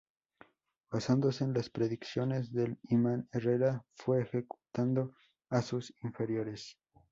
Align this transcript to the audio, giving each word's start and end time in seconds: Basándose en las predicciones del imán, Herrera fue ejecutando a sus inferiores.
Basándose 0.89 1.43
en 1.43 1.53
las 1.53 1.69
predicciones 1.69 2.51
del 2.51 2.79
imán, 2.89 3.29
Herrera 3.31 3.85
fue 3.93 4.23
ejecutando 4.23 5.13
a 5.51 5.61
sus 5.61 5.93
inferiores. 6.01 6.75